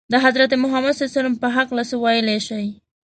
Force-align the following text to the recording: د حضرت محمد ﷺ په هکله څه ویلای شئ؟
د 0.11 0.13
حضرت 0.25 0.51
محمد 0.63 0.93
ﷺ 0.97 1.35
په 1.41 1.47
هکله 1.55 1.83
څه 1.89 1.95
ویلای 2.03 2.39
شئ؟ 2.47 2.65